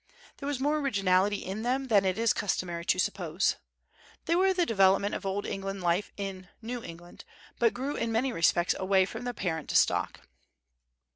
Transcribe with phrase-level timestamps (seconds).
[0.37, 3.57] There was more originality in them than it is customary to suppose.
[4.25, 7.23] They were the development of Old England life in New England,
[7.59, 10.21] but grew in many respects away from the parent stock.